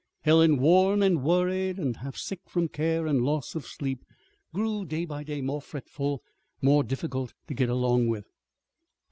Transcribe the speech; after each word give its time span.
Helen, 0.21 0.57
worn 0.57 1.03
and 1.03 1.21
worried, 1.23 1.77
and 1.77 1.97
half 1.97 2.17
sick 2.17 2.39
from 2.47 2.69
care 2.69 3.05
and 3.05 3.21
loss 3.21 3.53
of 3.53 3.67
sleep, 3.67 4.03
grew 4.51 4.83
day 4.83 5.05
by 5.05 5.21
day 5.23 5.41
more 5.41 5.61
fretful, 5.61 6.23
more 6.59 6.83
difficult 6.83 7.35
to 7.49 7.53
get 7.53 7.69
along 7.69 8.07
with. 8.07 8.25